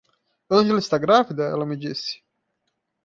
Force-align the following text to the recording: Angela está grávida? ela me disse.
Angela 0.49 0.79
está 0.79 0.97
grávida? 0.97 1.43
ela 1.43 1.63
me 1.63 1.77
disse. 1.77 2.23